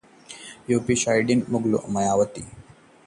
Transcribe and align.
‘UP 0.69 0.95
shining’ 1.01 1.41
के 1.41 1.51
मुगालते 1.51 1.77
में 1.77 1.85
हैं 1.85 1.93
मायावतीः 1.93 2.43
राहुल 2.43 2.59